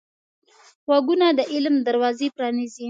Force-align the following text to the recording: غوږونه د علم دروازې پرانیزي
غوږونه 0.87 1.27
د 1.37 1.39
علم 1.53 1.75
دروازې 1.87 2.27
پرانیزي 2.35 2.79